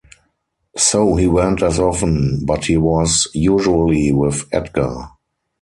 [0.77, 5.09] So he went as often, but he was usually with Edgar.